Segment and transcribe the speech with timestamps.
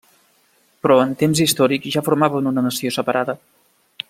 [0.85, 3.41] Però en temps històrics ja formaven una nació separada.